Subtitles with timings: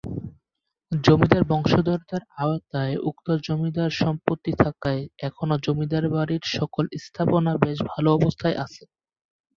[0.91, 8.57] জমিদার বংশধরদের আওতায় উক্ত জমিদার সম্পত্তি থাকায় এখনো জমিদার বাড়ির সকল স্থাপনা বেশ ভালো অবস্থায়
[8.63, 8.83] আছে।